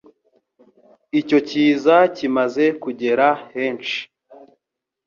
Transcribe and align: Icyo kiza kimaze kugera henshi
Icyo 1.19 1.39
kiza 1.47 1.95
kimaze 2.15 2.65
kugera 2.83 3.27
henshi 3.53 3.99